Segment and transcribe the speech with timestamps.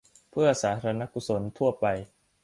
[0.31, 1.85] เพื่อสาธารณกุศลทั่วไป